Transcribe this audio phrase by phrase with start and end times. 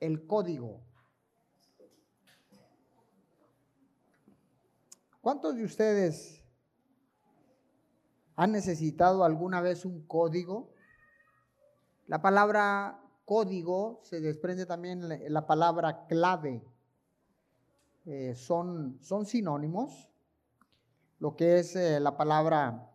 [0.00, 0.80] el código.
[5.20, 6.44] ¿Cuántos de ustedes
[8.36, 10.72] han necesitado alguna vez un código?
[12.06, 16.64] La palabra código se desprende también la, la palabra clave.
[18.04, 20.08] Eh, son, son sinónimos.
[21.18, 22.92] Lo que es eh, la palabra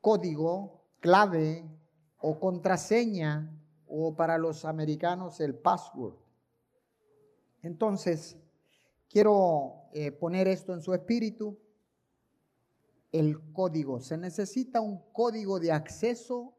[0.00, 1.68] código, clave
[2.18, 3.53] o contraseña
[3.96, 6.14] o para los americanos el password.
[7.62, 8.36] Entonces,
[9.08, 11.58] quiero eh, poner esto en su espíritu.
[13.12, 14.00] El código.
[14.00, 16.54] Se necesita un código de acceso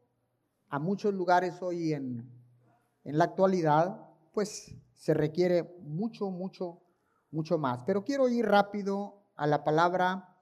[0.70, 2.26] a muchos lugares hoy en,
[3.04, 6.80] en la actualidad, pues se requiere mucho, mucho,
[7.30, 7.82] mucho más.
[7.84, 10.34] Pero quiero ir rápido a la palabra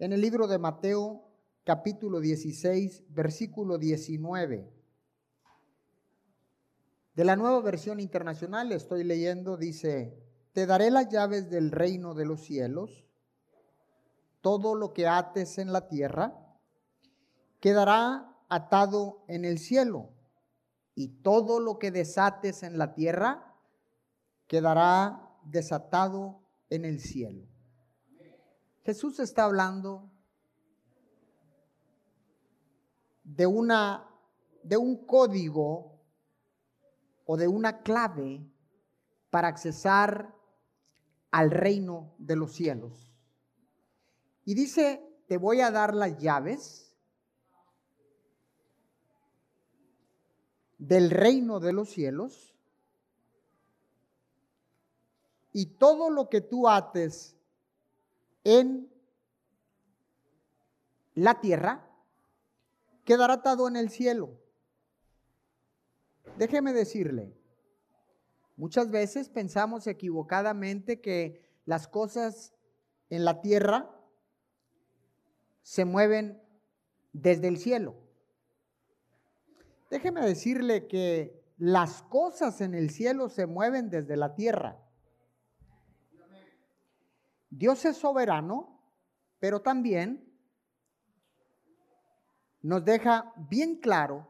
[0.00, 1.24] en el libro de Mateo
[1.62, 4.79] capítulo 16, versículo 19.
[7.20, 10.18] De la nueva versión internacional estoy leyendo, dice,
[10.54, 13.04] te daré las llaves del reino de los cielos,
[14.40, 16.56] todo lo que ates en la tierra
[17.60, 20.14] quedará atado en el cielo,
[20.94, 23.54] y todo lo que desates en la tierra
[24.46, 26.40] quedará desatado
[26.70, 27.46] en el cielo.
[28.82, 30.10] Jesús está hablando
[33.24, 34.08] de una
[34.62, 35.99] de un código
[37.32, 38.44] o de una clave
[39.30, 40.34] para accesar
[41.30, 43.14] al reino de los cielos.
[44.44, 46.92] Y dice, te voy a dar las llaves
[50.78, 52.52] del reino de los cielos
[55.52, 57.36] y todo lo que tú ates
[58.42, 58.92] en
[61.14, 61.88] la tierra
[63.04, 64.39] quedará atado en el cielo.
[66.38, 67.34] Déjeme decirle,
[68.56, 72.54] muchas veces pensamos equivocadamente que las cosas
[73.10, 73.90] en la tierra
[75.62, 76.42] se mueven
[77.12, 77.94] desde el cielo.
[79.90, 84.78] Déjeme decirle que las cosas en el cielo se mueven desde la tierra.
[87.50, 88.80] Dios es soberano,
[89.40, 90.32] pero también
[92.62, 94.28] nos deja bien claro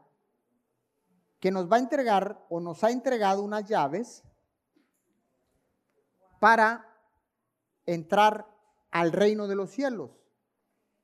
[1.41, 4.23] que nos va a entregar o nos ha entregado unas llaves
[6.39, 6.87] para
[7.85, 8.47] entrar
[8.91, 10.11] al reino de los cielos.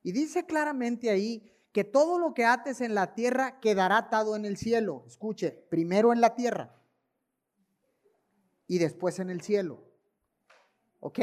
[0.04, 4.46] Y dice claramente ahí que todo lo que ates en la tierra quedará atado en
[4.46, 5.04] el cielo.
[5.08, 6.80] Escuche, primero en la tierra
[8.68, 9.84] y después en el cielo.
[11.00, 11.20] ¿Ok?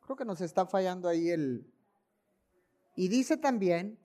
[0.00, 1.70] Creo que nos está fallando ahí el...
[2.94, 3.98] Y dice también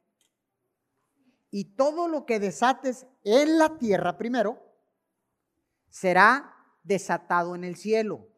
[1.52, 4.58] y todo lo que desates en la tierra primero
[5.90, 8.30] será desatado en el cielo.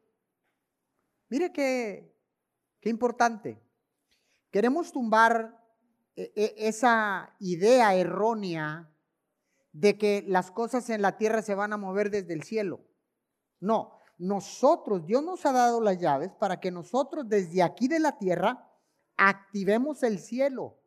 [1.30, 2.18] Mire qué,
[2.82, 3.62] qué importante.
[4.50, 5.64] Queremos tumbar
[6.16, 8.92] e, e, esa idea errónea
[9.72, 12.82] de que las cosas en la tierra se van a mover desde el cielo.
[13.60, 18.18] No, nosotros, Dios nos ha dado las llaves para que nosotros desde aquí de la
[18.18, 18.72] tierra
[19.18, 20.83] activemos el cielo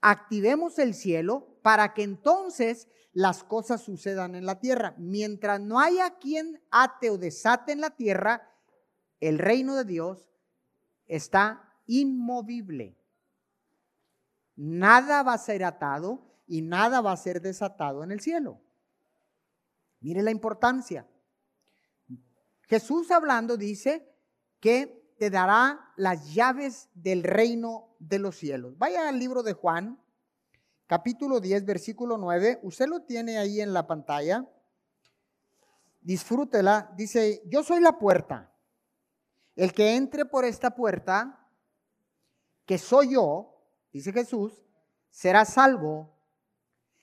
[0.00, 4.94] activemos el cielo para que entonces las cosas sucedan en la tierra.
[4.98, 8.50] Mientras no haya quien ate o desate en la tierra,
[9.20, 10.30] el reino de Dios
[11.06, 12.96] está inmovible.
[14.54, 18.60] Nada va a ser atado y nada va a ser desatado en el cielo.
[20.00, 21.06] Mire la importancia.
[22.62, 24.12] Jesús hablando dice
[24.60, 28.76] que te dará las llaves del reino de los cielos.
[28.78, 30.00] Vaya al libro de Juan,
[30.86, 32.60] capítulo 10, versículo 9.
[32.62, 34.46] Usted lo tiene ahí en la pantalla.
[36.00, 36.92] Disfrútela.
[36.96, 38.52] Dice, yo soy la puerta.
[39.54, 41.48] El que entre por esta puerta,
[42.66, 43.56] que soy yo,
[43.92, 44.62] dice Jesús,
[45.08, 46.14] será salvo,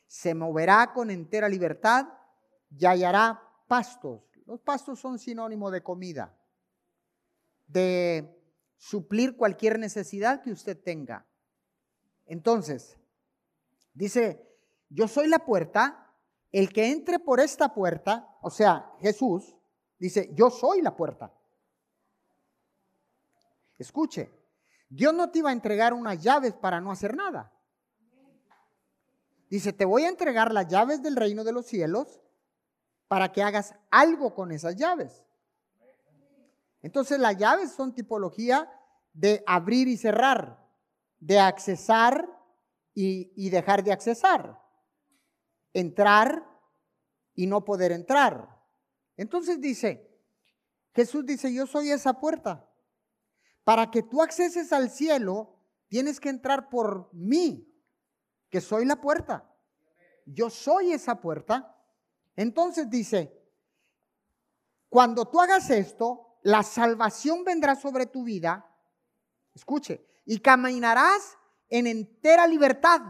[0.05, 2.07] se moverá con entera libertad
[2.69, 4.21] y hallará pastos.
[4.45, 6.37] Los pastos son sinónimo de comida
[7.73, 8.39] de
[8.77, 11.25] suplir cualquier necesidad que usted tenga.
[12.25, 12.97] Entonces,
[13.93, 14.47] dice,
[14.89, 16.15] yo soy la puerta,
[16.51, 19.55] el que entre por esta puerta, o sea, Jesús,
[19.97, 21.33] dice, yo soy la puerta.
[23.77, 24.31] Escuche,
[24.87, 27.51] Dios no te iba a entregar unas llaves para no hacer nada.
[29.49, 32.21] Dice, te voy a entregar las llaves del reino de los cielos
[33.07, 35.22] para que hagas algo con esas llaves.
[36.83, 38.69] Entonces las llaves son tipología
[39.13, 40.59] de abrir y cerrar,
[41.17, 42.29] de accesar
[42.93, 44.61] y, dejar de accesar,
[45.71, 46.45] entrar
[47.33, 48.61] y no poder entrar.
[49.15, 50.13] Entonces dice,
[50.93, 52.69] Jesús dice, yo soy esa puerta.
[53.63, 55.57] Para que tú acceses al cielo,
[55.87, 57.73] tienes que entrar por mí,
[58.49, 59.49] que soy la puerta.
[60.25, 61.81] Yo soy esa puerta.
[62.35, 63.41] Entonces dice,
[64.89, 68.69] cuando tú hagas esto, la salvación vendrá sobre tu vida.
[69.53, 71.37] Escuche, y caminarás
[71.69, 73.01] en entera libertad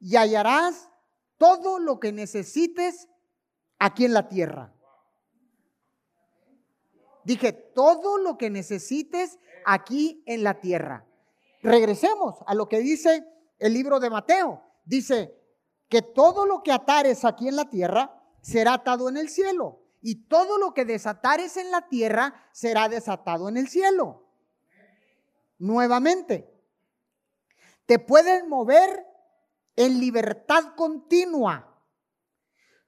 [0.00, 0.90] y hallarás
[1.38, 3.08] todo lo que necesites
[3.78, 4.74] aquí en la tierra.
[7.24, 11.06] Dije, todo lo que necesites aquí en la tierra.
[11.62, 13.26] Regresemos a lo que dice
[13.58, 14.62] el libro de Mateo.
[14.84, 15.34] Dice
[15.88, 19.83] que todo lo que atares aquí en la tierra será atado en el cielo.
[20.06, 24.28] Y todo lo que desatares en la tierra será desatado en el cielo.
[25.58, 26.54] Nuevamente,
[27.86, 29.06] te pueden mover
[29.76, 31.73] en libertad continua.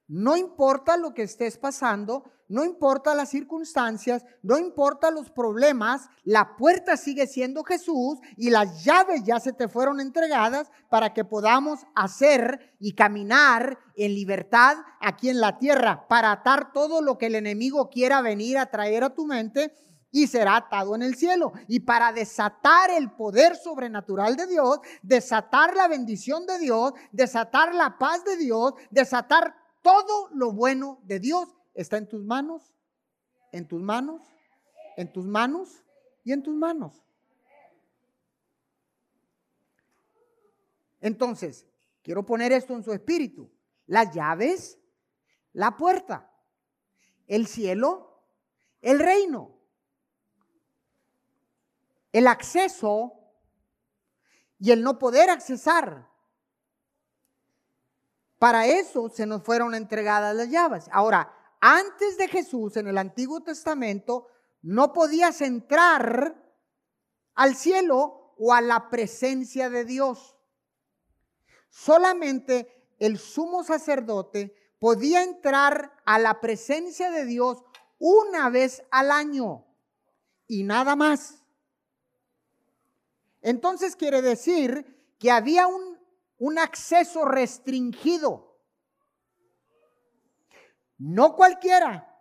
[0.09, 6.57] No importa lo que estés pasando, no importa las circunstancias, no importa los problemas, la
[6.57, 11.81] puerta sigue siendo Jesús y las llaves ya se te fueron entregadas para que podamos
[11.97, 17.35] hacer y caminar en libertad aquí en la tierra, para atar todo lo que el
[17.35, 19.75] enemigo quiera venir a traer a tu mente
[20.13, 21.53] y será atado en el cielo.
[21.67, 27.99] Y para desatar el poder sobrenatural de Dios, desatar la bendición de Dios, desatar la
[27.99, 32.75] paz de Dios, desatar todo lo bueno de Dios, está en tus manos,
[33.53, 34.21] en tus manos,
[34.97, 35.85] en tus manos
[36.25, 37.05] y en tus manos.
[41.01, 41.67] Entonces,
[42.03, 43.49] quiero poner esto en su espíritu.
[43.87, 44.81] Las llaves,
[45.53, 46.33] la puerta,
[47.29, 48.25] el cielo,
[48.81, 49.57] el reino
[52.17, 53.13] el acceso
[54.59, 56.11] y el no poder accesar.
[58.39, 60.87] Para eso se nos fueron entregadas las llaves.
[60.93, 64.29] Ahora, antes de Jesús en el Antiguo Testamento,
[64.63, 66.37] no podías entrar
[67.35, 70.37] al cielo o a la presencia de Dios.
[71.71, 77.63] Solamente el sumo sacerdote podía entrar a la presencia de Dios
[77.99, 79.67] una vez al año
[80.47, 81.43] y nada más.
[83.43, 85.96] Entonces quiere decir que había un,
[86.39, 88.61] un acceso restringido.
[90.99, 92.13] No cualquiera,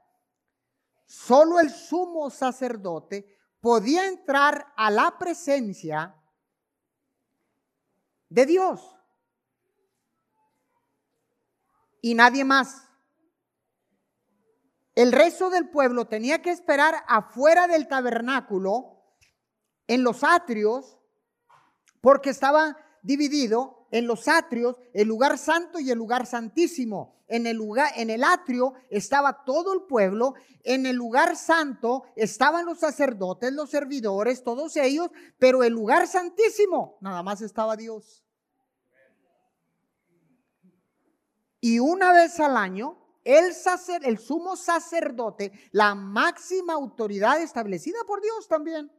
[1.05, 6.15] solo el sumo sacerdote podía entrar a la presencia
[8.29, 8.95] de Dios.
[12.01, 12.85] Y nadie más.
[14.93, 18.91] El resto del pueblo tenía que esperar afuera del tabernáculo,
[19.87, 20.97] en los atrios,
[22.01, 27.15] porque estaba dividido en los atrios, el lugar santo y el lugar santísimo.
[27.27, 32.65] En el lugar en el atrio estaba todo el pueblo, en el lugar santo estaban
[32.65, 35.09] los sacerdotes, los servidores, todos ellos,
[35.39, 38.23] pero el lugar santísimo nada más estaba Dios.
[41.61, 48.21] Y una vez al año el, sacer, el sumo sacerdote, la máxima autoridad establecida por
[48.21, 48.91] Dios también,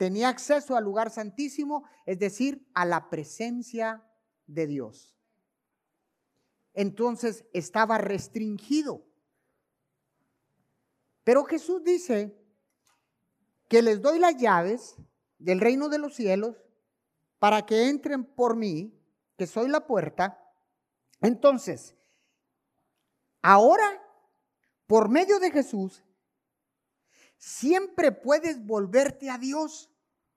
[0.00, 4.02] tenía acceso al lugar santísimo, es decir, a la presencia
[4.46, 5.14] de Dios.
[6.72, 9.04] Entonces estaba restringido.
[11.22, 12.34] Pero Jesús dice
[13.68, 14.96] que les doy las llaves
[15.36, 16.56] del reino de los cielos
[17.38, 18.98] para que entren por mí,
[19.36, 20.42] que soy la puerta.
[21.20, 21.94] Entonces,
[23.42, 24.02] ahora,
[24.86, 26.02] por medio de Jesús,
[27.36, 29.89] siempre puedes volverte a Dios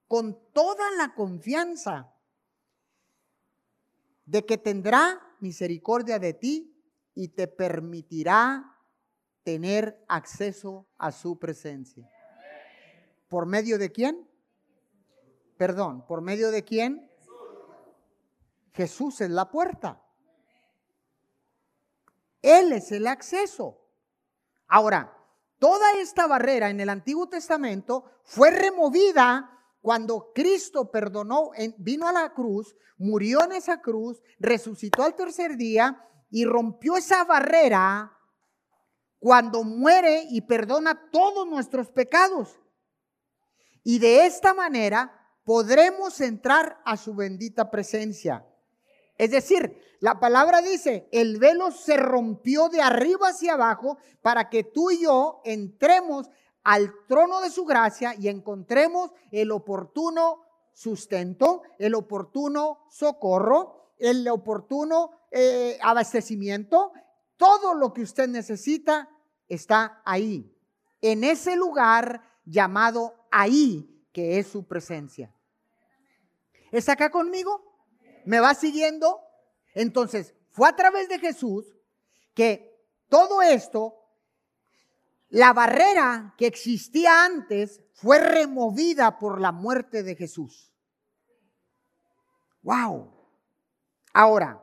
[0.08, 2.12] con toda la confianza
[4.26, 6.74] de que tendrá misericordia de ti
[7.14, 8.74] y te permitirá
[9.42, 12.10] tener acceso a su presencia.
[13.28, 14.28] ¿Por medio de quién?
[15.56, 17.10] Perdón, ¿por medio de quién?
[18.72, 20.02] Jesús es la puerta.
[22.42, 23.80] Él es el acceso.
[24.66, 25.16] Ahora,
[25.58, 29.53] toda esta barrera en el Antiguo Testamento fue removida
[29.84, 36.02] cuando Cristo perdonó, vino a la cruz, murió en esa cruz, resucitó al tercer día
[36.30, 38.10] y rompió esa barrera
[39.18, 42.58] cuando muere y perdona todos nuestros pecados.
[43.82, 48.42] Y de esta manera podremos entrar a su bendita presencia.
[49.18, 54.64] Es decir, la palabra dice, el velo se rompió de arriba hacia abajo para que
[54.64, 56.30] tú y yo entremos
[56.64, 60.42] al trono de su gracia y encontremos el oportuno
[60.72, 66.92] sustento, el oportuno socorro, el oportuno eh, abastecimiento,
[67.36, 69.08] todo lo que usted necesita
[69.48, 70.50] está ahí,
[71.00, 75.34] en ese lugar llamado ahí, que es su presencia.
[76.72, 77.62] ¿Está acá conmigo?
[78.24, 79.20] ¿Me va siguiendo?
[79.74, 81.76] Entonces, fue a través de Jesús
[82.32, 82.74] que
[83.08, 84.03] todo esto,
[85.34, 90.72] la barrera que existía antes, fue removida por la muerte de Jesús.
[92.62, 93.12] ¡Wow!
[94.12, 94.62] Ahora,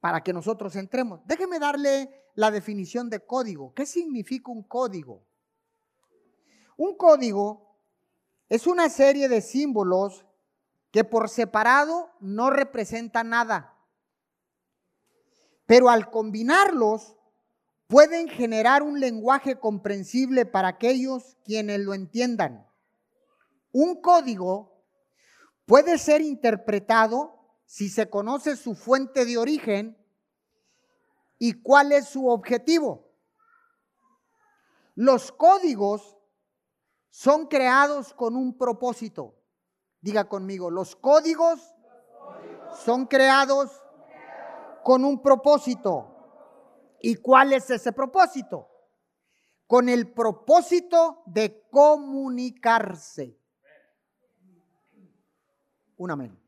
[0.00, 3.72] para que nosotros entremos, déjeme darle la definición de código.
[3.72, 5.24] ¿Qué significa un código?
[6.76, 7.78] Un código
[8.48, 10.26] es una serie de símbolos
[10.90, 13.78] que por separado no representa nada,
[15.66, 17.16] pero al combinarlos
[17.92, 22.66] pueden generar un lenguaje comprensible para aquellos quienes lo entiendan.
[23.70, 24.82] Un código
[25.66, 29.98] puede ser interpretado si se conoce su fuente de origen
[31.38, 33.10] y cuál es su objetivo.
[34.94, 36.16] Los códigos
[37.10, 39.34] son creados con un propósito.
[40.00, 41.60] Diga conmigo, los códigos
[42.86, 43.70] son creados
[44.82, 46.11] con un propósito.
[47.02, 48.68] ¿Y cuál es ese propósito?
[49.66, 53.36] Con el propósito de comunicarse.
[55.96, 56.40] Un amén.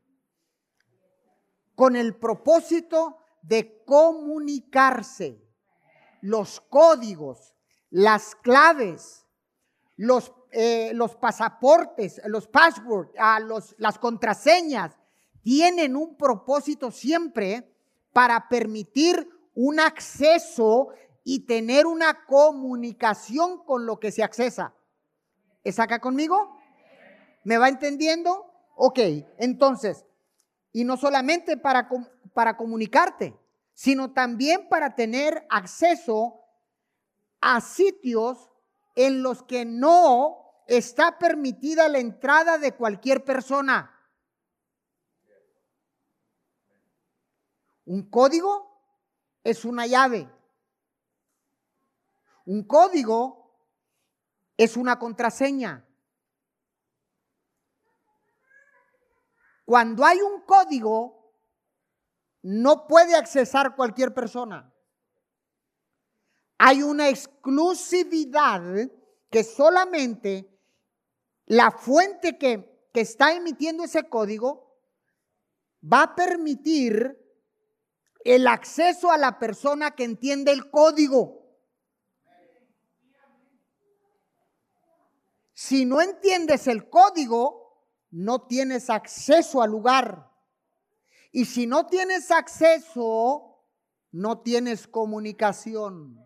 [1.75, 5.45] Con el propósito de comunicarse.
[6.21, 7.53] Los códigos,
[7.89, 9.25] las claves,
[9.97, 13.39] los, eh, los pasaportes, los passwords, ah,
[13.77, 14.97] las contraseñas,
[15.41, 17.69] tienen un propósito siempre
[18.13, 20.89] para permitir un acceso
[21.23, 24.75] y tener una comunicación con lo que se accesa.
[25.63, 26.59] ¿Es acá conmigo?
[27.43, 28.51] ¿Me va entendiendo?
[28.75, 28.99] Ok,
[29.37, 30.05] entonces,
[30.71, 31.89] y no solamente para,
[32.33, 33.35] para comunicarte,
[33.73, 36.41] sino también para tener acceso
[37.41, 38.51] a sitios
[38.95, 43.91] en los que no está permitida la entrada de cualquier persona.
[47.85, 48.74] Un código
[49.45, 50.27] es una llave.
[52.45, 53.55] Un código
[54.57, 55.87] es una contraseña.
[59.63, 61.31] Cuando hay un código,
[62.41, 64.73] no puede accesar cualquier persona.
[66.57, 68.63] Hay una exclusividad
[69.29, 70.59] que solamente
[71.45, 74.75] la fuente que, que está emitiendo ese código
[75.83, 77.24] va a permitir
[78.25, 81.45] el acceso a la persona que entiende el código.
[85.53, 90.31] Si no entiendes el código, no tienes acceso al lugar.
[91.31, 93.63] Y si no tienes acceso,
[94.11, 96.19] no tienes comunicación.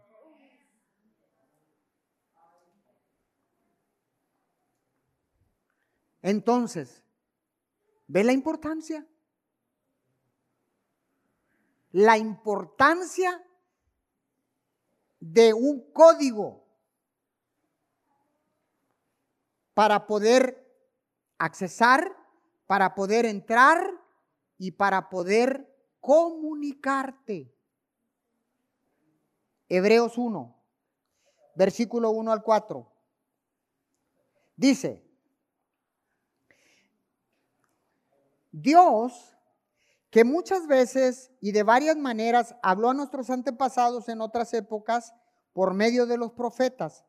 [6.21, 7.03] Entonces,
[8.07, 9.05] ¿ve la importancia?
[11.91, 13.43] La importancia
[15.19, 16.65] de un código
[19.73, 20.65] para poder
[21.37, 22.15] accesar,
[22.67, 23.89] para poder entrar
[24.57, 27.53] y para poder comunicarte.
[29.67, 30.55] Hebreos 1,
[31.55, 32.91] versículo 1 al 4.
[34.55, 35.03] Dice,
[38.51, 39.37] Dios
[40.09, 45.13] que muchas veces y de varias maneras habló a nuestros antepasados en otras épocas
[45.53, 47.05] por medio de los profetas.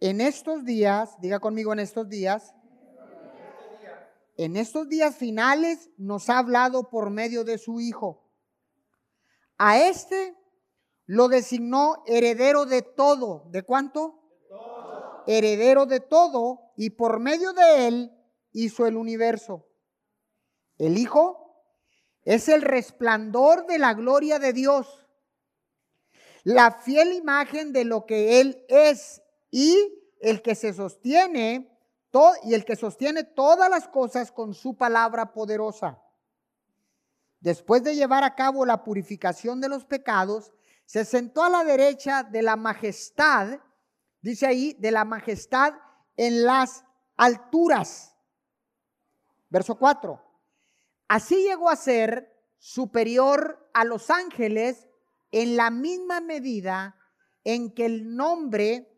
[0.00, 2.54] En estos días, diga conmigo en estos días,
[4.36, 8.24] en estos días finales nos ha hablado por medio de su Hijo.
[9.58, 10.36] A este
[11.06, 13.44] lo designó heredero de todo.
[13.50, 14.20] ¿De cuánto?
[15.26, 18.12] Heredero de todo y por medio de él
[18.52, 19.66] hizo el universo.
[20.78, 21.43] El Hijo
[22.24, 25.06] es el resplandor de la gloria de Dios,
[26.42, 29.76] la fiel imagen de lo que Él es y
[30.20, 31.74] el que se sostiene
[32.44, 36.00] y el que sostiene todas las cosas con su palabra poderosa.
[37.40, 40.52] Después de llevar a cabo la purificación de los pecados,
[40.86, 43.58] se sentó a la derecha de la majestad,
[44.20, 45.74] dice ahí, de la majestad
[46.16, 46.84] en las
[47.16, 48.14] alturas.
[49.50, 50.23] Verso 4.
[51.08, 54.88] Así llegó a ser superior a los ángeles
[55.30, 56.96] en la misma medida
[57.44, 58.90] en que el nombre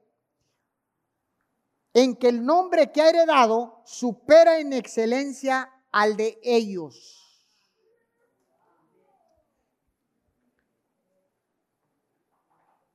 [1.93, 7.27] en que el nombre que ha heredado supera en excelencia al de ellos.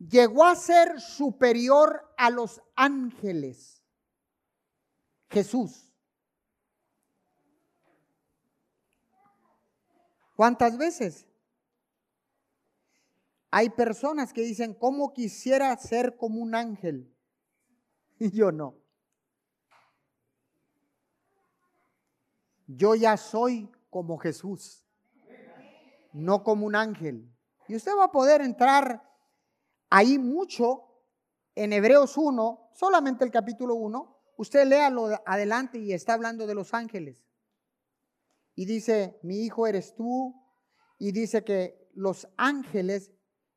[0.09, 3.83] llegó a ser superior a los ángeles.
[5.29, 5.90] Jesús.
[10.41, 11.27] ¿Cuántas veces?
[13.51, 17.15] Hay personas que dicen, ¿cómo quisiera ser como un ángel?
[18.17, 18.73] Y yo no.
[22.65, 24.83] Yo ya soy como Jesús,
[26.11, 27.31] no como un ángel.
[27.67, 29.07] Y usted va a poder entrar
[29.91, 30.87] ahí mucho
[31.53, 34.23] en Hebreos 1, solamente el capítulo 1.
[34.37, 37.30] Usted léalo adelante y está hablando de los ángeles.
[38.55, 40.35] Y dice, mi hijo eres tú.
[40.97, 43.11] Y dice que los ángeles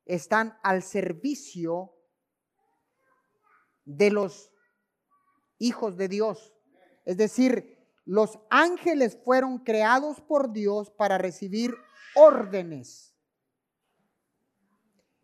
[0.05, 1.93] están al servicio
[3.85, 4.51] de los
[5.57, 6.53] hijos de Dios.
[7.05, 7.75] Es decir,
[8.05, 11.75] los ángeles fueron creados por Dios para recibir
[12.15, 13.15] órdenes.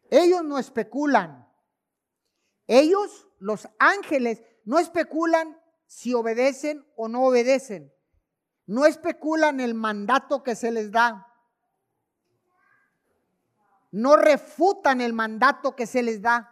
[0.09, 1.47] Ellos no especulan.
[2.67, 7.93] Ellos, los ángeles, no especulan si obedecen o no obedecen.
[8.71, 11.27] No especulan el mandato que se les da.
[13.91, 16.49] No refutan el mandato que se les da.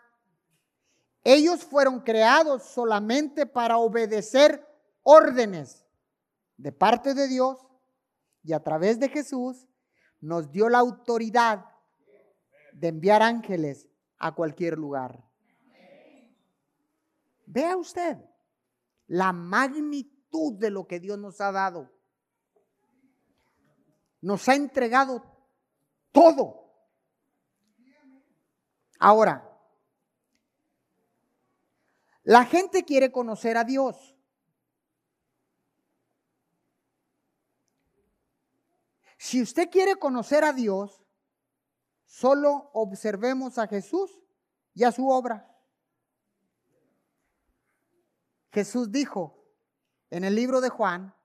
[1.24, 4.68] Ellos fueron creados solamente para obedecer
[5.02, 5.88] órdenes
[6.58, 7.58] de parte de Dios
[8.44, 9.70] y a través de Jesús
[10.20, 11.68] nos dio la autoridad
[12.74, 15.24] de enviar ángeles a cualquier lugar.
[17.46, 18.18] Vea usted
[19.08, 21.98] la magnitud de lo que Dios nos ha dado.
[24.22, 25.24] Nos ha entregado
[26.12, 26.60] todo.
[29.00, 29.46] Ahora,
[32.24, 34.16] la gente quiere conocer a Dios.
[39.18, 41.04] Si usted quiere conocer a Dios,
[42.06, 44.12] solo observemos a Jesús
[44.74, 45.46] y a su obra.
[48.51, 49.46] Jesús dijo
[50.10, 51.16] en el libro de Juan,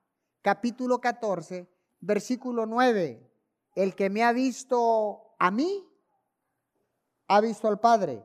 [0.42, 1.68] capítulo 14,
[2.04, 3.30] versículo 9,
[3.74, 5.86] el que me ha visto a mí,
[7.28, 8.24] ha visto al Padre,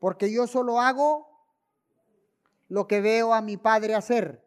[0.00, 1.28] porque yo solo hago
[2.68, 4.44] lo que veo a mi Padre hacer.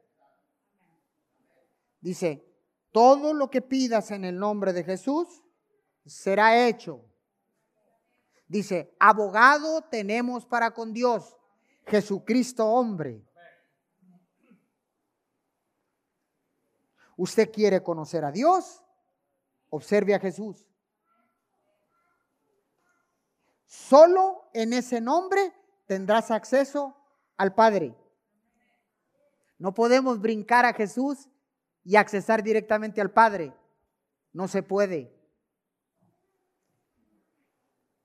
[2.02, 2.46] Dice,
[2.92, 5.44] todo lo que pidas en el nombre de Jesús
[6.06, 7.06] será hecho.
[8.48, 11.38] Dice, abogado tenemos para con Dios,
[11.86, 13.26] Jesucristo hombre.
[17.22, 18.82] ¿Usted quiere conocer a Dios?
[19.70, 20.68] Observe a Jesús.
[23.68, 25.54] Solo en ese nombre
[25.86, 26.98] tendrás acceso
[27.38, 27.96] al Padre.
[29.60, 31.30] No podemos brincar a Jesús
[31.84, 33.54] y accesar directamente al Padre.
[34.34, 35.16] No se puede.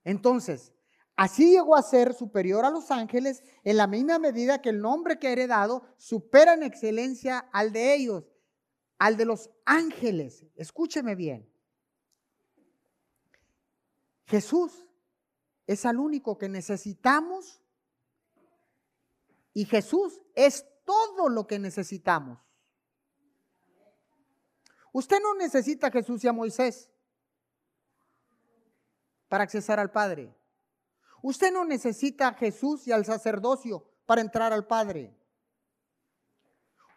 [0.04, 0.74] Entonces,
[1.16, 5.18] así llegó a ser superior a los ángeles en la misma medida que el nombre
[5.18, 8.35] que ha heredado supera en excelencia al de ellos,
[8.98, 10.44] al de los ángeles.
[10.56, 11.50] Escúcheme bien.
[14.26, 14.86] Jesús
[15.66, 17.60] es al único que necesitamos
[19.52, 22.38] y Jesús es todo lo que necesitamos.
[24.92, 26.90] Usted no necesita a Jesús y a Moisés
[29.28, 30.34] para accesar al Padre.
[31.22, 35.14] Usted no necesita a Jesús y al sacerdocio para entrar al Padre.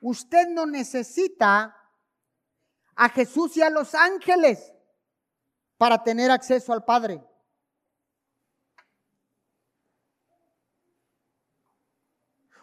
[0.01, 1.78] Usted no necesita
[3.01, 4.73] a Jesús y a los ángeles
[5.77, 7.23] para tener acceso al Padre.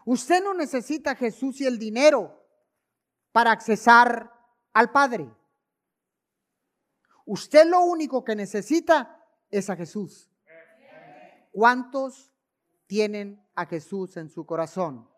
[0.05, 2.47] Usted no necesita a Jesús y el dinero
[3.33, 4.31] para accesar
[4.75, 5.27] al Padre.
[7.25, 10.31] Usted lo único que necesita es a Jesús.
[11.51, 12.31] ¿Cuántos
[12.87, 15.09] tienen a Jesús en su corazón?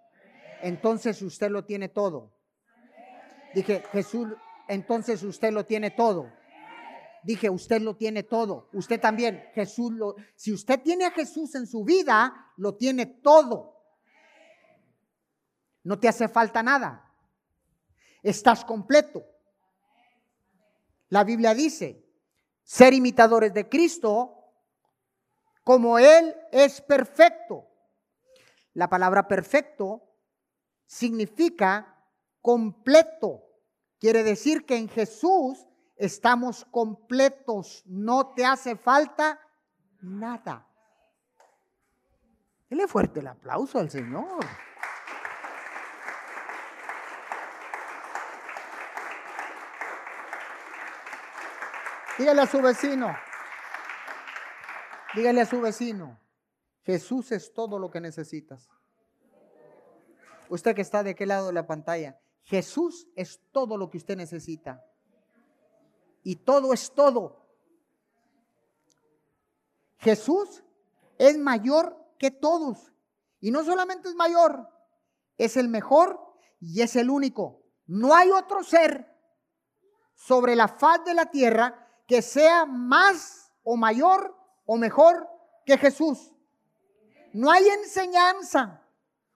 [0.63, 2.33] Entonces usted lo tiene todo.
[3.53, 4.29] Dije, Jesús,
[4.69, 6.31] entonces usted lo tiene todo.
[7.23, 8.69] Dije, usted lo tiene todo.
[8.73, 13.75] Usted también, Jesús lo, si usted tiene a Jesús en su vida, lo tiene todo.
[15.83, 17.13] No te hace falta nada.
[18.23, 19.25] Estás completo.
[21.09, 22.05] La Biblia dice,
[22.63, 24.35] ser imitadores de Cristo
[25.65, 27.67] como Él es perfecto.
[28.75, 30.03] La palabra perfecto
[30.87, 32.07] significa
[32.41, 33.48] completo.
[33.99, 39.41] Quiere decir que en Jesús estamos completos, no te hace falta
[40.01, 40.67] nada.
[42.71, 44.45] Dele fuerte el aplauso al Señor.
[52.19, 53.17] Dígale a su vecino.
[55.15, 56.19] Dígale a su vecino.
[56.85, 58.69] Jesús es todo lo que necesitas.
[60.49, 64.17] Usted que está de qué lado de la pantalla, Jesús es todo lo que usted
[64.17, 64.83] necesita.
[66.23, 67.45] Y todo es todo.
[69.99, 70.63] Jesús
[71.19, 72.91] es mayor que todos.
[73.41, 74.67] Y no solamente es mayor,
[75.37, 76.19] es el mejor
[76.59, 77.63] y es el único.
[77.87, 79.15] No hay otro ser
[80.15, 84.35] sobre la faz de la tierra que sea más o mayor
[84.65, 85.29] o mejor
[85.67, 86.33] que Jesús.
[87.35, 88.83] No hay enseñanza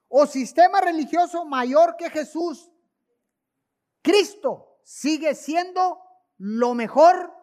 [0.07, 2.72] o sistema religioso mayor que Jesús.
[4.03, 5.99] Cristo sigue siendo
[6.37, 7.33] lo mejor,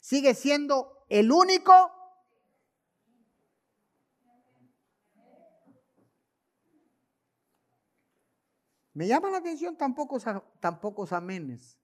[0.00, 1.92] sigue siendo el único.
[8.94, 10.18] Me llama la atención tampoco,
[10.60, 11.78] tampoco amenes.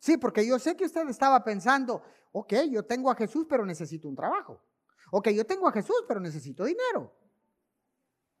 [0.00, 4.08] Sí, porque yo sé que usted estaba pensando, ok, yo tengo a Jesús, pero necesito
[4.08, 4.60] un trabajo.
[5.12, 7.14] Ok, yo tengo a Jesús, pero necesito dinero.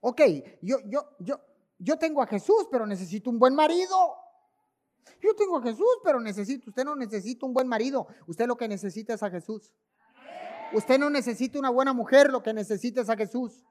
[0.00, 0.22] Ok,
[0.62, 1.38] yo, yo, yo,
[1.80, 4.14] yo tengo a Jesús, pero necesito un buen marido.
[5.20, 8.68] Yo tengo a Jesús, pero necesito, usted no necesita un buen marido, usted lo que
[8.68, 9.72] necesita es a Jesús.
[10.72, 13.64] Usted no necesita una buena mujer, lo que necesita es a Jesús.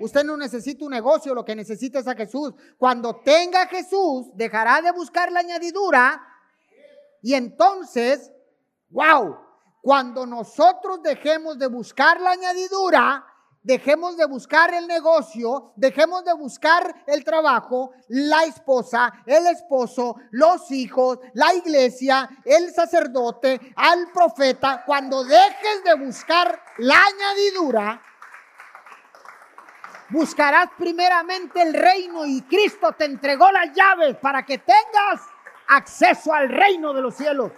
[0.00, 2.54] Usted no necesita un negocio, lo que necesita es a Jesús.
[2.76, 6.22] Cuando tenga a Jesús, dejará de buscar la añadidura
[7.22, 8.30] y entonces,
[8.90, 9.36] wow,
[9.82, 13.24] cuando nosotros dejemos de buscar la añadidura,
[13.68, 20.70] dejemos de buscar el negocio, dejemos de buscar el trabajo, la esposa, el esposo, los
[20.70, 28.02] hijos, la iglesia, el sacerdote, al profeta, cuando dejes de buscar la añadidura,
[30.08, 35.20] buscarás primeramente el reino y Cristo te entregó las llaves para que tengas
[35.66, 37.52] acceso al reino de los cielos.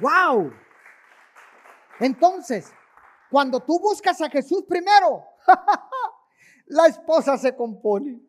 [0.00, 0.63] ¡Wow!
[2.00, 2.72] Entonces,
[3.30, 5.24] cuando tú buscas a Jesús primero,
[6.66, 8.20] la esposa se compone.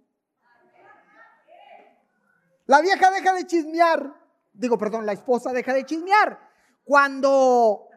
[2.66, 4.14] La vieja deja de chismear.
[4.54, 6.40] Digo, perdón, la esposa deja de chismear.
[6.84, 7.88] Cuando,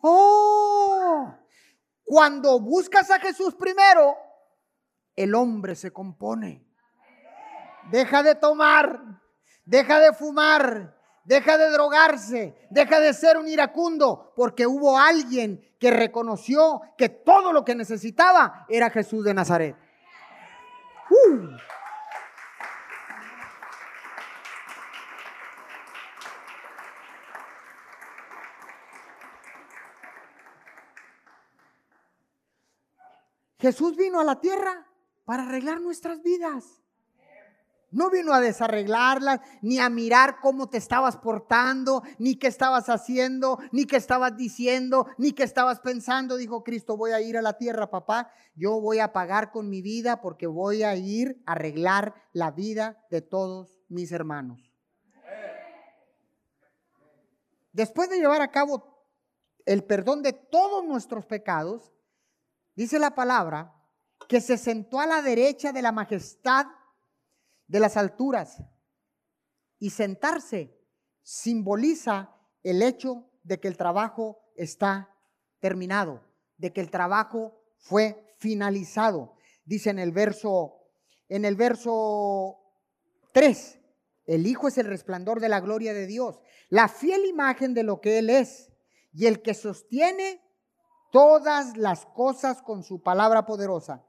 [0.00, 1.34] oh,
[2.04, 4.16] cuando buscas a Jesús primero,
[5.16, 6.66] el hombre se compone.
[7.90, 9.20] Deja de tomar,
[9.64, 15.90] deja de fumar, deja de drogarse, deja de ser un iracundo, porque hubo alguien que
[15.90, 19.76] reconoció que todo lo que necesitaba era Jesús de Nazaret.
[21.10, 21.56] Uh.
[33.58, 34.88] Jesús vino a la tierra
[35.24, 36.81] para arreglar nuestras vidas.
[37.92, 43.58] No vino a desarreglarlas, ni a mirar cómo te estabas portando, ni qué estabas haciendo,
[43.70, 46.36] ni qué estabas diciendo, ni qué estabas pensando.
[46.36, 48.32] Dijo Cristo, voy a ir a la tierra, papá.
[48.54, 53.04] Yo voy a pagar con mi vida porque voy a ir a arreglar la vida
[53.10, 54.72] de todos mis hermanos.
[57.72, 59.06] Después de llevar a cabo
[59.66, 61.92] el perdón de todos nuestros pecados,
[62.74, 63.74] dice la palabra
[64.28, 66.66] que se sentó a la derecha de la majestad
[67.72, 68.62] de las alturas.
[69.78, 70.78] Y sentarse
[71.22, 75.16] simboliza el hecho de que el trabajo está
[75.58, 76.22] terminado,
[76.58, 79.34] de que el trabajo fue finalizado.
[79.64, 80.78] Dice en el verso
[81.30, 82.58] en el verso
[83.32, 83.80] 3,
[84.26, 88.02] el Hijo es el resplandor de la gloria de Dios, la fiel imagen de lo
[88.02, 88.70] que Él es
[89.14, 90.42] y el que sostiene
[91.10, 94.04] todas las cosas con su palabra poderosa.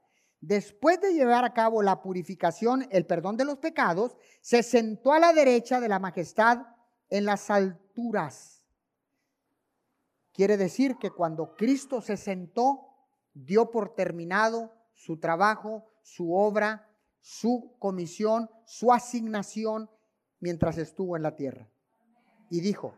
[0.46, 5.18] Después de llevar a cabo la purificación, el perdón de los pecados, se sentó a
[5.18, 6.66] la derecha de la majestad
[7.08, 8.62] en las alturas.
[10.34, 12.90] Quiere decir que cuando Cristo se sentó,
[13.32, 16.90] dio por terminado su trabajo, su obra,
[17.22, 19.88] su comisión, su asignación
[20.40, 21.70] mientras estuvo en la tierra.
[22.50, 22.94] Y dijo,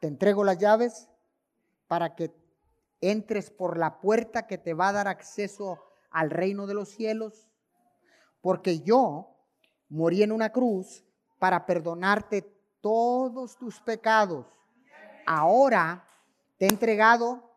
[0.00, 1.06] te entrego las llaves
[1.86, 2.34] para que
[3.02, 7.48] entres por la puerta que te va a dar acceso al reino de los cielos,
[8.40, 9.36] porque yo
[9.88, 11.04] morí en una cruz
[11.38, 12.42] para perdonarte
[12.80, 14.46] todos tus pecados.
[15.26, 16.06] Ahora
[16.58, 17.50] te he entregado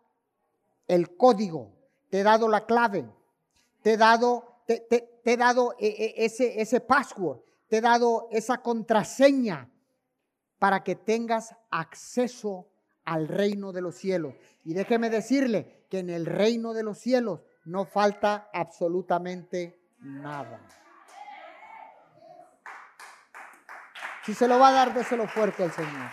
[0.88, 1.74] el código,
[2.10, 3.10] te he dado la clave,
[3.82, 4.88] te he dado, te,
[5.24, 9.70] he dado eh, eh, ese, ese password, te he dado esa contraseña
[10.60, 12.70] para que tengas acceso
[13.06, 14.36] al reino de los cielos.
[14.64, 20.60] Y déjeme decirle que en el reino de los cielos no falta absolutamente nada.
[24.26, 26.10] Si se lo va a dar, déselo fuerte al Señor.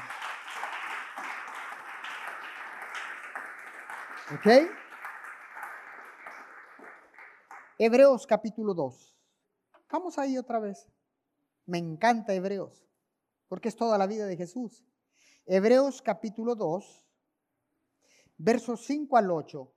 [4.34, 4.70] ¿Ok?
[7.78, 9.16] Hebreos capítulo 2.
[9.90, 10.88] Vamos ahí otra vez.
[11.66, 12.84] Me encanta Hebreos,
[13.48, 14.84] porque es toda la vida de Jesús.
[15.46, 17.06] Hebreos capítulo 2,
[18.38, 19.72] versos 5 al 8.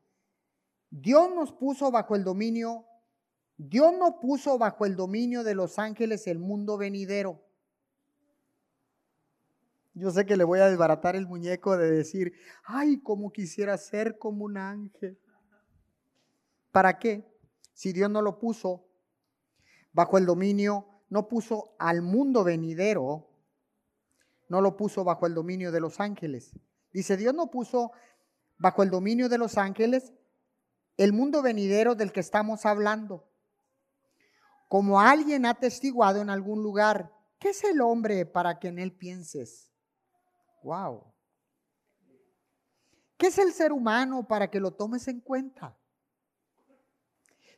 [0.95, 2.85] Dios nos puso bajo el dominio,
[3.57, 7.43] Dios no puso bajo el dominio de los ángeles el mundo venidero.
[9.95, 14.19] Yo sé que le voy a desbaratar el muñeco de decir, ay, como quisiera ser
[14.19, 15.19] como un ángel.
[16.71, 17.27] ¿Para qué?
[17.73, 18.85] Si Dios no lo puso
[19.93, 23.31] bajo el dominio, no puso al mundo venidero,
[24.47, 26.53] no lo puso bajo el dominio de los ángeles.
[26.91, 27.93] Dice, Dios no puso
[28.59, 30.13] bajo el dominio de los ángeles
[30.97, 33.27] el mundo venidero del que estamos hablando.
[34.67, 38.91] Como alguien ha testiguado en algún lugar, ¿qué es el hombre para que en él
[38.91, 39.71] pienses?
[40.63, 41.13] Wow.
[43.17, 45.77] ¿Qué es el ser humano para que lo tomes en cuenta?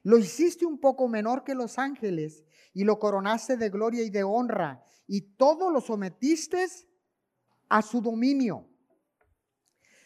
[0.04, 2.44] Lo hiciste un poco menor que los ángeles
[2.74, 6.68] y lo coronaste de gloria y de honra y todo lo sometiste
[7.70, 8.70] a su dominio.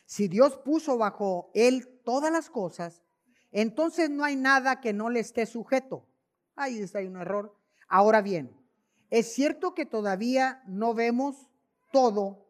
[0.06, 3.04] Si Dios puso bajo él todas las cosas,
[3.52, 6.06] entonces no hay nada que no le esté sujeto.
[6.56, 7.56] Ahí está un error.
[7.88, 8.56] Ahora bien,
[9.10, 11.50] es cierto que todavía no vemos
[11.92, 12.50] todo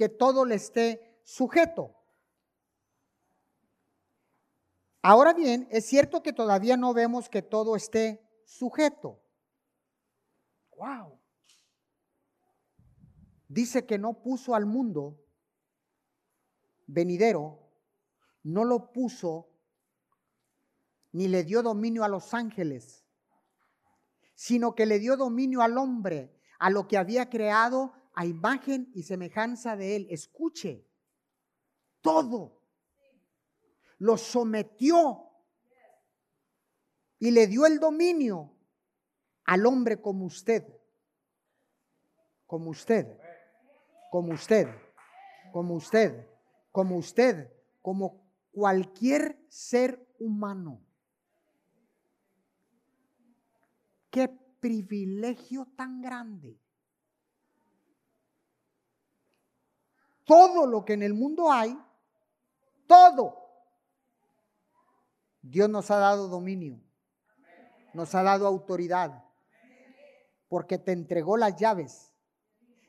[0.00, 1.94] que todo le esté sujeto.
[5.02, 9.20] Ahora bien, es cierto que todavía no vemos que todo esté sujeto.
[10.74, 11.20] Wow.
[13.46, 15.22] Dice que no puso al mundo
[16.86, 17.58] venidero,
[18.42, 19.49] no lo puso
[21.12, 23.04] ni le dio dominio a los ángeles,
[24.34, 29.02] sino que le dio dominio al hombre, a lo que había creado a imagen y
[29.02, 30.06] semejanza de Él.
[30.10, 30.86] Escuche,
[32.00, 32.60] todo
[33.98, 35.26] lo sometió
[37.18, 38.56] y le dio el dominio
[39.44, 40.66] al hombre como usted,
[42.46, 43.18] como usted,
[44.10, 44.68] como usted,
[45.52, 46.26] como usted,
[46.72, 50.80] como usted, como cualquier ser humano.
[54.10, 54.28] Qué
[54.60, 56.60] privilegio tan grande.
[60.30, 61.76] todo lo que en el mundo hay,
[62.86, 63.36] todo,
[65.42, 66.80] Dios nos ha dado dominio,
[67.94, 69.24] nos ha dado autoridad,
[70.46, 72.12] porque te entregó las llaves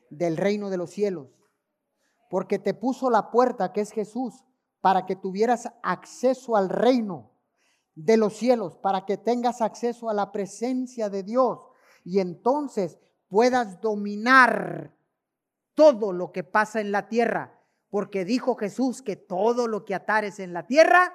[0.08, 1.30] del reino de los cielos,
[2.30, 4.44] porque te puso la puerta que es Jesús,
[4.80, 7.31] para que tuvieras acceso al reino
[7.94, 11.58] de los cielos, para que tengas acceso a la presencia de Dios
[12.04, 14.94] y entonces puedas dominar
[15.74, 17.58] todo lo que pasa en la tierra,
[17.90, 21.14] porque dijo Jesús que todo lo que atares en la tierra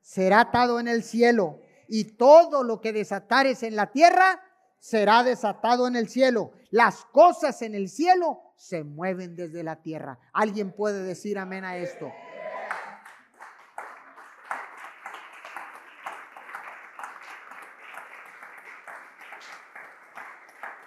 [0.00, 4.40] será atado en el cielo, y todo lo que desatares en la tierra
[4.78, 6.52] será desatado en el cielo.
[6.70, 10.20] Las cosas en el cielo se mueven desde la tierra.
[10.32, 12.10] ¿Alguien puede decir amén a esto?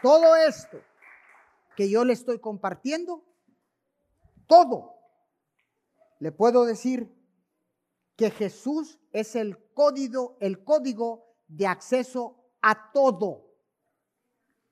[0.04, 0.82] Todo esto
[1.78, 3.24] que yo le estoy compartiendo,
[4.48, 4.96] todo,
[6.20, 7.10] le puedo decir
[8.18, 13.56] que Jesús es el código, el código de acceso a todo.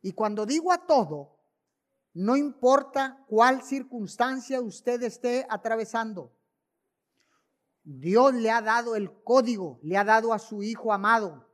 [0.02, 1.40] Y cuando digo a todo,
[2.14, 6.36] no importa cuál circunstancia usted esté atravesando.
[7.84, 11.51] Dios le ha dado el código, le ha dado a su Hijo amado,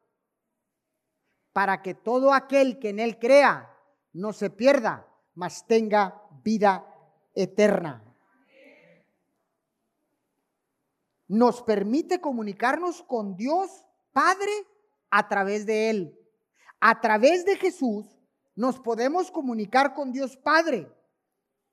[1.58, 3.76] para que todo aquel que en Él crea
[4.14, 6.86] no se pierda, mas tenga vida
[7.34, 8.04] eterna.
[11.28, 13.72] Nos permite comunicarnos con Dios
[14.14, 14.52] Padre
[15.10, 16.20] a través de Él.
[16.80, 18.06] A través de Jesús
[18.56, 20.88] nos podemos comunicar con Dios Padre.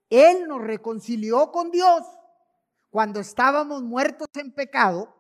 [0.08, 2.06] Él nos reconcilió con Dios
[2.88, 5.14] cuando estábamos muertos en pecado,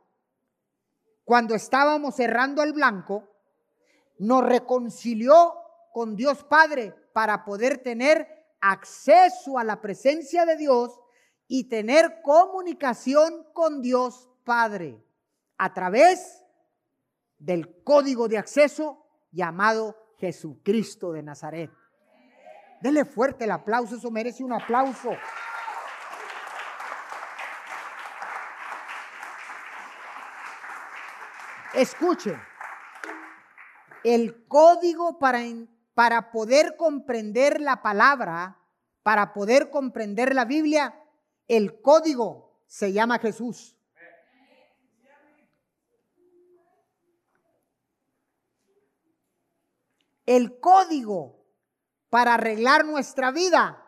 [1.22, 3.33] cuando estábamos cerrando al blanco,
[4.18, 5.54] nos reconcilió
[5.92, 8.28] con Dios Padre para poder tener
[8.60, 10.98] acceso a la presencia de Dios
[11.46, 15.04] y tener comunicación con Dios Padre
[15.58, 16.42] a través
[17.38, 21.70] del código de acceso llamado Jesucristo de Nazaret.
[22.80, 25.10] Dele fuerte el aplauso, eso merece un aplauso.
[31.74, 32.40] Escuchen,
[34.04, 35.42] el código para,
[35.94, 38.60] para poder comprender la palabra,
[39.02, 40.94] para poder comprender la Biblia,
[41.48, 43.76] el código se llama Jesús.
[50.26, 51.44] El código
[52.08, 53.82] para arreglar nuestra vida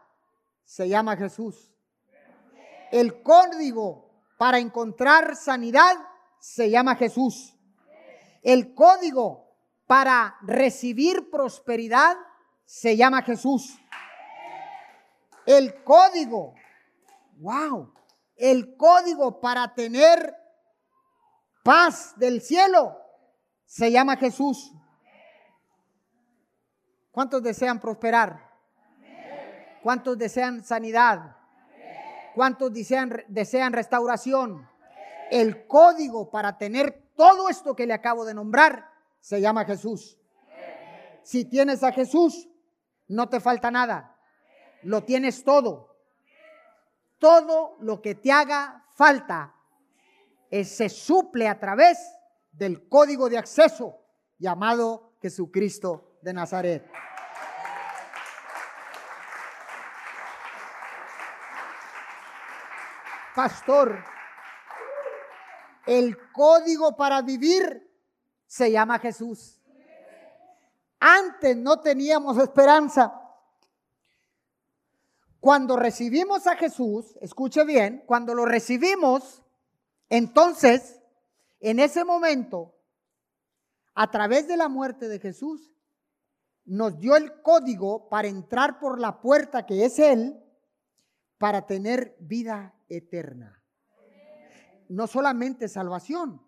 [0.65, 1.75] se llama Jesús.
[2.91, 5.97] El código para encontrar sanidad
[6.39, 7.55] se llama Jesús.
[8.43, 9.46] El código
[9.87, 12.17] para recibir prosperidad
[12.65, 13.79] se llama Jesús.
[15.47, 16.55] El código,
[17.39, 17.93] wow,
[18.37, 20.35] el código para tener
[21.63, 22.99] paz del cielo
[23.65, 24.73] se llama Jesús.
[27.13, 28.45] ¿Cuántos desean prosperar?
[29.83, 31.37] ¿Cuántos desean sanidad?
[32.35, 34.69] ¿Cuántos desean, desean restauración?
[35.31, 38.96] El código para tener todo esto que le acabo de nombrar
[39.27, 40.17] se llama Jesús.
[41.25, 42.49] Si tienes a Jesús,
[43.09, 44.17] no te falta nada.
[44.85, 45.97] Lo tienes todo.
[47.19, 49.53] Todo lo que te haga falta
[50.49, 51.99] se suple a través
[52.53, 53.99] del código de acceso
[54.39, 56.89] llamado Jesucristo de Nazaret.
[63.35, 64.05] Pastor,
[65.85, 67.86] el código para vivir
[68.47, 69.61] se llama Jesús.
[70.99, 73.23] Antes no teníamos esperanza.
[75.41, 79.43] Cuando recibimos a Jesús, escuche bien, cuando lo recibimos,
[80.09, 81.01] entonces,
[81.61, 82.75] en ese momento,
[83.95, 85.73] a través de la muerte de Jesús,
[86.65, 90.43] nos dio el código para entrar por la puerta que es Él,
[91.39, 93.63] para tener vida eterna.
[94.89, 96.46] No solamente salvación,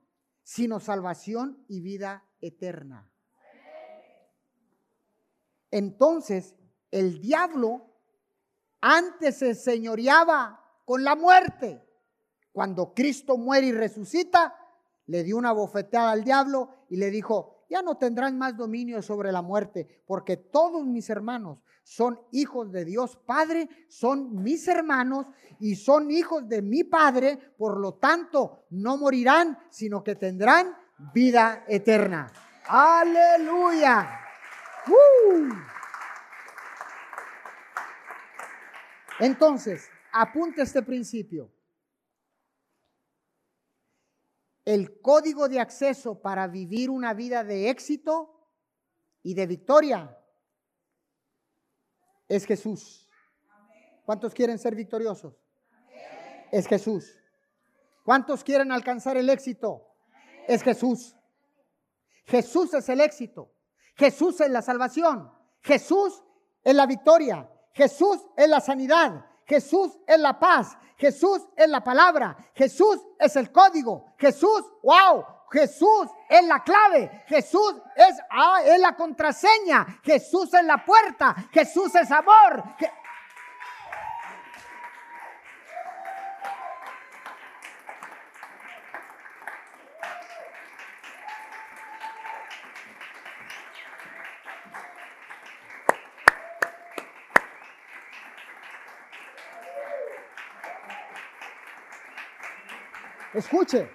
[0.49, 3.13] sino salvación y vida eterna.
[5.71, 6.57] Entonces,
[6.91, 7.85] el diablo
[8.81, 11.87] antes se señoreaba con la muerte.
[12.51, 14.57] Cuando Cristo muere y resucita,
[15.05, 19.31] le dio una bofetada al diablo y le dijo, ya no tendrán más dominio sobre
[19.33, 25.27] la muerte, porque todos mis hermanos son hijos de Dios Padre, son mis hermanos
[25.59, 30.77] y son hijos de mi Padre, por lo tanto no morirán, sino que tendrán
[31.15, 32.31] vida eterna.
[32.67, 34.21] Aleluya.
[34.87, 35.49] ¡Uh!
[39.21, 41.51] Entonces, apunte este principio.
[44.69, 48.39] El código de acceso para vivir una vida de éxito
[49.23, 50.15] y de victoria
[52.29, 53.09] es Jesús.
[54.05, 55.43] ¿Cuántos quieren ser victoriosos?
[56.53, 57.19] Es Jesús.
[58.05, 59.87] ¿Cuántos quieren alcanzar el éxito?
[60.47, 61.17] Es Jesús.
[62.27, 63.51] Jesús es el éxito.
[63.95, 65.33] Jesús es la salvación.
[65.63, 66.23] Jesús
[66.63, 67.51] es la victoria.
[67.73, 69.25] Jesús es la sanidad.
[69.49, 70.77] Jesús es la paz.
[70.97, 72.37] Jesús es la palabra.
[72.55, 74.15] Jesús es el código.
[74.19, 75.25] Jesús, wow.
[75.51, 77.25] Jesús es la clave.
[77.27, 80.01] Jesús es, ah, es la contraseña.
[80.03, 81.35] Jesús es la puerta.
[81.51, 82.63] Jesús es amor.
[103.51, 103.89] Escuche,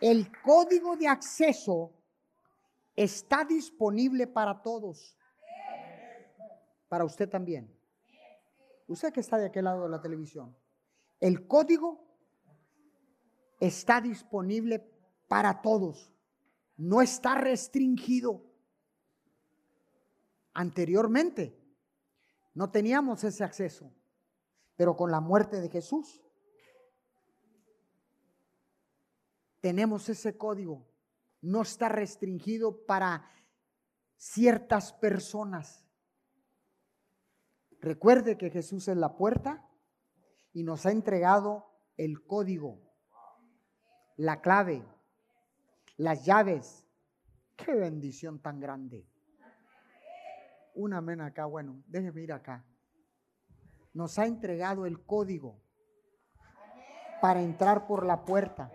[0.00, 1.92] el código de acceso
[2.94, 5.18] está disponible para todos.
[6.88, 7.70] Para usted también.
[8.86, 10.56] Usted que está de aquel lado de la televisión.
[11.20, 12.08] El código
[13.60, 14.90] está disponible
[15.28, 16.10] para todos.
[16.78, 18.46] No está restringido.
[20.54, 21.54] Anteriormente
[22.54, 23.92] no teníamos ese acceso,
[24.74, 26.22] pero con la muerte de Jesús
[29.66, 30.86] tenemos ese código.
[31.40, 33.28] No está restringido para
[34.16, 35.84] ciertas personas.
[37.80, 39.68] Recuerde que Jesús es la puerta
[40.52, 41.66] y nos ha entregado
[41.96, 42.80] el código,
[44.14, 44.86] la clave,
[45.96, 46.86] las llaves.
[47.56, 49.04] Qué bendición tan grande.
[50.74, 52.64] Un amén acá, bueno, déjeme ir acá.
[53.92, 55.60] Nos ha entregado el código
[57.20, 58.70] para entrar por la puerta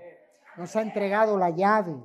[0.57, 1.95] nos ha entregado la llave.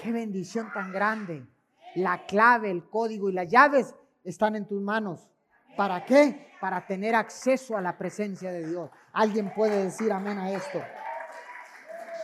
[0.00, 1.46] Qué bendición tan grande.
[1.94, 3.94] La clave, el código y las llaves
[4.24, 5.28] están en tus manos.
[5.76, 6.52] ¿Para qué?
[6.60, 8.90] Para tener acceso a la presencia de Dios.
[9.12, 10.82] ¿Alguien puede decir amén a esto?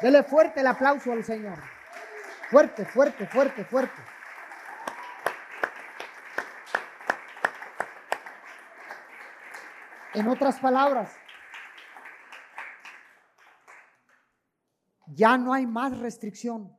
[0.02, 1.58] Dele fuerte el aplauso al Señor.
[2.50, 4.02] Fuerte, fuerte, fuerte, fuerte.
[10.12, 11.16] En otras palabras,
[15.14, 16.76] ya no hay más restricción.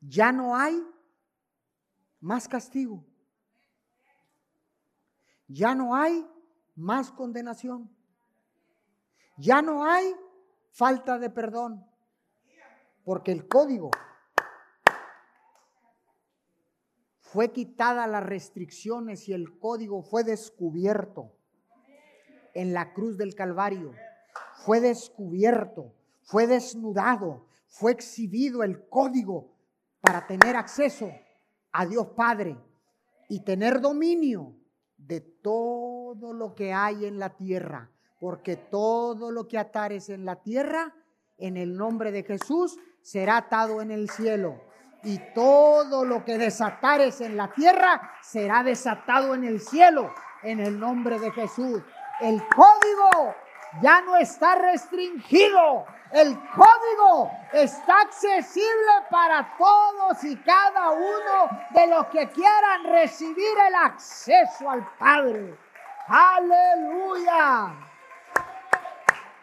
[0.00, 0.82] ya no hay
[2.20, 3.04] más castigo.
[5.46, 6.26] Ya no hay
[6.74, 7.90] más condenación.
[9.36, 10.14] Ya no hay
[10.70, 11.86] falta de perdón.
[13.04, 13.90] Porque el código
[17.20, 21.32] fue quitada las restricciones y el código fue descubierto
[22.54, 23.92] en la cruz del Calvario.
[24.64, 29.56] Fue descubierto, fue desnudado, fue exhibido el código
[30.00, 31.10] para tener acceso
[31.72, 32.58] a Dios Padre
[33.28, 34.54] y tener dominio
[34.98, 40.36] de todo lo que hay en la tierra, porque todo lo que atares en la
[40.36, 40.94] tierra,
[41.38, 44.60] en el nombre de Jesús, será atado en el cielo.
[45.02, 50.10] Y todo lo que desatares en la tierra, será desatado en el cielo,
[50.42, 51.82] en el nombre de Jesús.
[52.20, 53.34] El código
[53.82, 55.86] ya no está restringido.
[56.12, 63.74] El código está accesible para todos y cada uno de los que quieran recibir el
[63.76, 65.56] acceso al Padre.
[66.08, 67.76] Aleluya.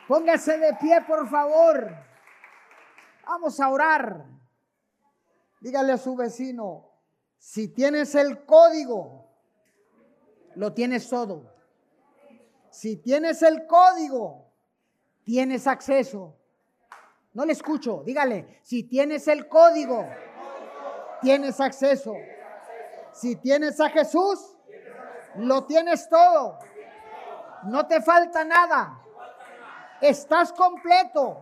[0.08, 1.90] Póngase de pie, por favor.
[3.26, 4.26] Vamos a orar.
[5.62, 6.86] Dígale a su vecino,
[7.38, 9.30] si tienes el código,
[10.56, 11.57] lo tienes todo.
[12.78, 14.52] Si tienes el código,
[15.24, 16.36] tienes acceso.
[17.34, 20.08] No le escucho, dígale, si tienes el código,
[21.20, 22.14] tienes acceso.
[23.14, 24.56] Si tienes a Jesús,
[25.38, 26.60] lo tienes todo.
[27.64, 29.02] No te falta nada.
[30.00, 31.42] Estás completo.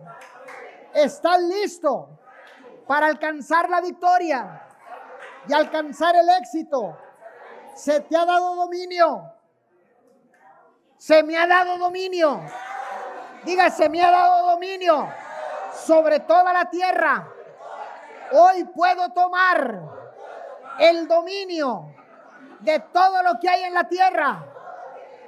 [0.94, 2.18] Estás listo
[2.86, 4.66] para alcanzar la victoria
[5.46, 6.96] y alcanzar el éxito.
[7.74, 9.35] Se te ha dado dominio
[10.98, 12.40] se me ha dado dominio.
[13.44, 15.08] Diga, se me ha dado dominio
[15.72, 17.28] sobre toda la tierra.
[18.32, 19.80] Hoy puedo tomar
[20.78, 21.94] el dominio
[22.60, 24.44] de todo lo que hay en la tierra,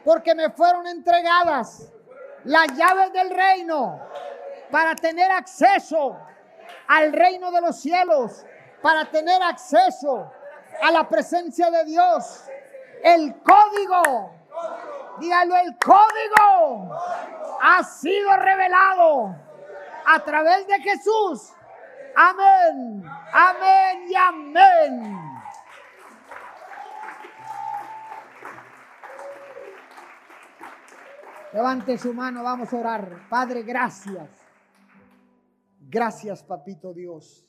[0.04, 1.92] porque me fueron entregadas
[2.44, 4.00] las llaves del reino
[4.70, 6.18] para tener acceso
[6.88, 8.44] al reino de los cielos,
[8.82, 10.30] para tener acceso
[10.82, 12.44] a la presencia de Dios.
[13.02, 14.37] El código
[15.20, 16.96] Dígalo, el código
[17.60, 19.36] ha sido revelado
[20.06, 21.52] a través de Jesús.
[22.14, 25.28] Amén, amén y amén.
[31.52, 33.28] Levante su mano, vamos a orar.
[33.28, 34.28] Padre, gracias.
[35.80, 37.48] Gracias, papito Dios.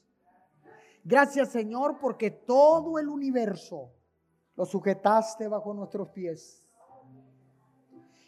[1.04, 3.92] Gracias, Señor, porque todo el universo
[4.56, 6.64] lo sujetaste bajo nuestros pies.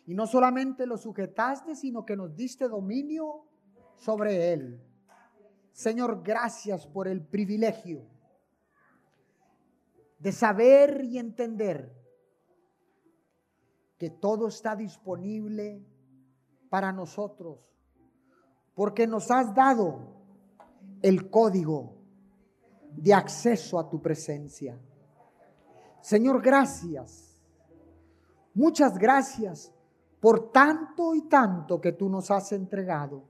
[0.06, 3.46] Y no solamente lo sujetaste, sino que nos diste dominio
[3.96, 4.82] sobre él.
[5.72, 8.06] Señor, gracias por el privilegio
[10.20, 11.96] de saber y entender
[13.98, 15.86] que todo está disponible
[16.70, 17.60] para nosotros,
[18.74, 20.22] porque nos has dado
[21.02, 21.96] el código
[22.92, 24.80] de acceso a tu presencia.
[26.02, 27.40] Señor, gracias.
[28.54, 29.74] Muchas gracias
[30.22, 33.24] por tanto y tanto que tú nos has entregado.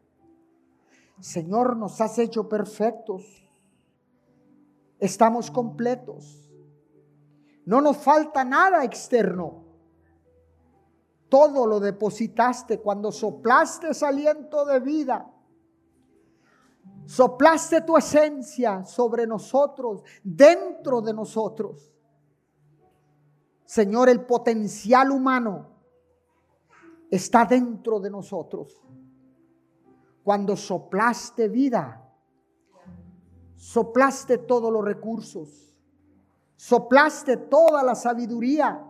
[1.21, 3.23] Señor, nos has hecho perfectos.
[4.99, 6.51] Estamos completos.
[7.65, 9.63] No nos falta nada externo.
[11.29, 15.31] Todo lo depositaste cuando soplaste aliento de vida.
[17.05, 21.89] Soplaste tu esencia sobre nosotros, dentro de nosotros.
[23.63, 25.70] Señor, el potencial humano
[27.11, 28.81] está dentro de nosotros.
[30.23, 32.09] Cuando soplaste vida,
[33.57, 35.75] soplaste todos los recursos,
[36.55, 38.87] soplaste toda la sabiduría,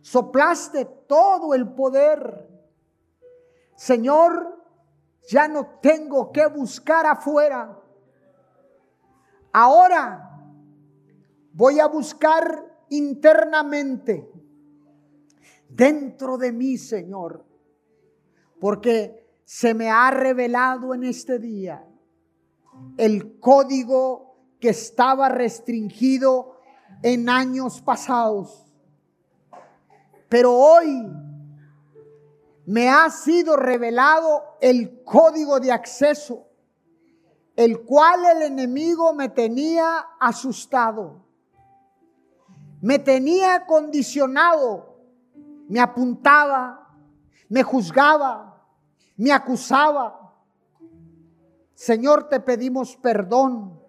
[0.00, 2.48] soplaste todo el poder.
[3.74, 4.64] Señor,
[5.28, 7.80] ya no tengo que buscar afuera.
[9.52, 10.38] Ahora
[11.52, 14.30] voy a buscar internamente
[15.74, 17.44] dentro de mí, Señor,
[18.60, 21.84] porque se me ha revelado en este día
[22.96, 26.60] el código que estaba restringido
[27.02, 28.64] en años pasados.
[30.28, 31.06] Pero hoy
[32.66, 36.48] me ha sido revelado el código de acceso,
[37.56, 41.20] el cual el enemigo me tenía asustado,
[42.80, 44.93] me tenía condicionado
[45.68, 46.96] me apuntaba,
[47.48, 48.66] me juzgaba,
[49.16, 50.34] me acusaba.
[51.74, 53.80] Señor, te pedimos perdón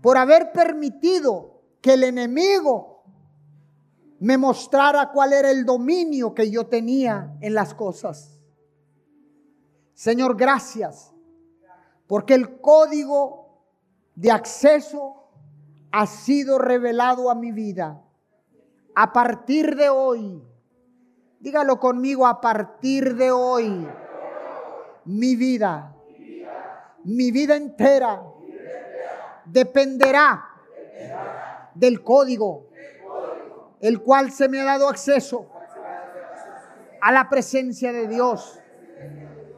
[0.00, 3.02] por haber permitido que el enemigo
[4.20, 8.40] me mostrara cuál era el dominio que yo tenía en las cosas.
[9.94, 11.12] Señor, gracias,
[12.06, 13.64] porque el código
[14.14, 15.30] de acceso
[15.90, 18.05] ha sido revelado a mi vida.
[18.98, 20.42] A partir de hoy,
[21.38, 23.86] dígalo conmigo, a partir de hoy,
[25.04, 25.94] mi vida,
[27.04, 28.22] mi vida entera
[29.44, 30.42] dependerá
[31.74, 32.70] del código,
[33.80, 35.46] el cual se me ha dado acceso
[37.02, 38.58] a la presencia de Dios.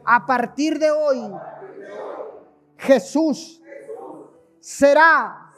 [0.03, 1.31] A partir de hoy,
[2.77, 3.63] Jesús
[4.59, 5.53] será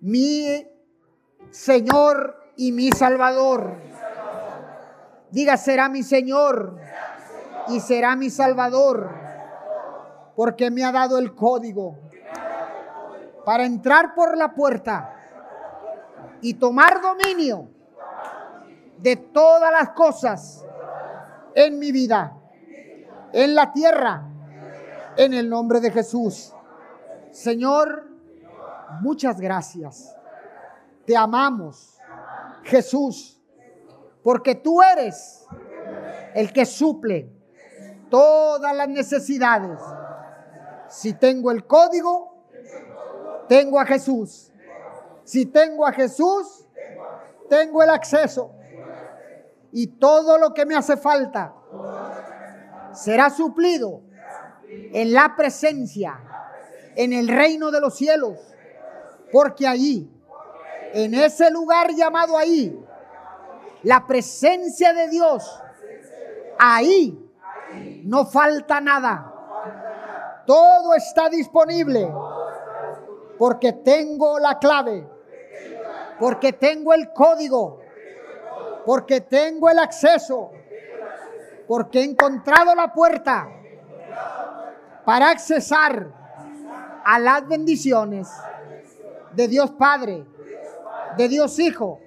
[0.00, 0.66] mi
[1.50, 3.76] Señor y mi Salvador.
[5.30, 6.76] Diga, será mi Señor
[7.68, 9.10] y será mi Salvador,
[10.34, 11.98] porque me ha dado el código
[13.44, 15.14] para entrar por la puerta
[16.40, 17.68] y tomar dominio
[18.98, 20.64] de todas las cosas
[21.54, 22.36] en mi vida,
[23.32, 24.24] en la tierra,
[25.16, 26.52] en el nombre de Jesús.
[27.30, 28.08] Señor,
[29.00, 30.16] muchas gracias.
[31.06, 31.89] Te amamos,
[32.70, 33.42] Jesús,
[34.22, 35.44] porque tú eres
[36.34, 37.30] el que suple
[38.08, 39.80] todas las necesidades.
[40.88, 42.46] Si tengo el código,
[43.48, 44.52] tengo a Jesús.
[45.24, 46.66] Si tengo a Jesús,
[47.48, 48.52] tengo el acceso.
[49.72, 51.54] Y todo lo que me hace falta
[52.92, 54.02] será suplido
[54.68, 56.20] en la presencia,
[56.96, 58.38] en el reino de los cielos.
[59.32, 60.10] Porque allí,
[60.92, 62.78] en ese lugar llamado ahí,
[63.82, 65.60] la presencia de Dios,
[66.58, 67.30] ahí
[68.04, 70.42] no falta nada.
[70.46, 72.12] Todo está disponible
[73.38, 75.06] porque tengo la clave,
[76.18, 77.80] porque tengo el código,
[78.84, 80.50] porque tengo el acceso,
[81.66, 83.48] porque he encontrado la puerta
[85.04, 86.08] para accesar
[87.04, 88.28] a las bendiciones
[89.32, 90.26] de Dios Padre,
[91.20, 92.00] de Dios Hijo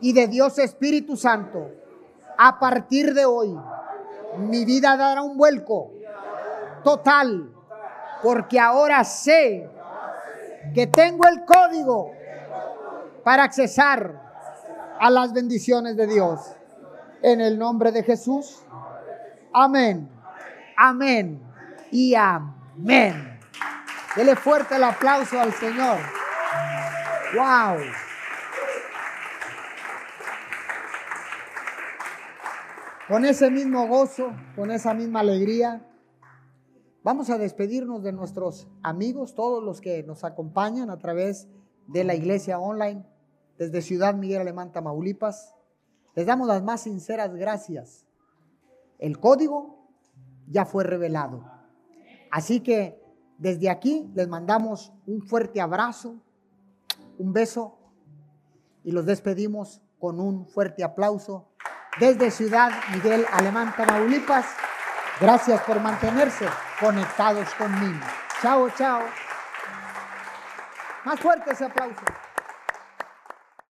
[0.00, 1.70] y de Dios Espíritu Santo.
[2.36, 3.56] A partir de hoy,
[4.36, 5.92] mi vida dará un vuelco
[6.82, 7.52] total,
[8.20, 9.70] porque ahora sé
[10.74, 12.10] que tengo el código
[13.22, 14.20] para accesar
[14.98, 16.40] a las bendiciones de Dios.
[17.22, 18.62] En el nombre de Jesús.
[19.52, 20.08] Amén.
[20.76, 21.40] Amén.
[21.92, 23.38] Y amén.
[24.16, 25.98] Dele fuerte el aplauso al Señor.
[27.34, 28.07] Wow.
[33.08, 35.88] Con ese mismo gozo, con esa misma alegría,
[37.08, 41.48] Vamos a despedirnos de nuestros amigos, todos los que nos acompañan a través
[41.86, 43.02] de la iglesia online
[43.56, 45.54] desde Ciudad Miguel Alemán, Tamaulipas.
[46.14, 48.04] Les damos las más sinceras gracias.
[48.98, 49.88] El código
[50.48, 51.44] ya fue revelado.
[52.30, 53.00] Así que
[53.38, 56.16] desde aquí les mandamos un fuerte abrazo,
[57.16, 57.78] un beso
[58.84, 61.48] y los despedimos con un fuerte aplauso
[61.98, 64.46] desde Ciudad Miguel Alemán, Tamaulipas.
[65.20, 66.46] Gracias por mantenerse
[66.80, 68.00] conectados conmigo.
[68.40, 69.02] Chao, chao.
[71.04, 72.02] Más fuerte ese aplauso.